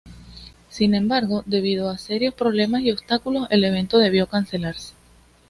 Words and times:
Sin 0.67 0.95
embargo, 0.95 1.43
debido 1.45 1.91
a 1.91 1.99
serios 1.99 2.33
problemas 2.33 2.81
y 2.81 2.89
obstáculos 2.91 3.45
el 3.51 3.63
evento 3.63 3.99
debió 3.99 4.25
cancelarse. 4.25 4.93